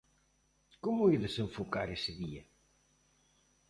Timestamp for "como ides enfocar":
0.83-1.87